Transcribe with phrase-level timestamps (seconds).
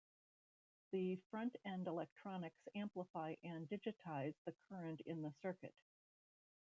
[0.89, 5.75] The front-end electronics amplify and digitize the current in the circuit.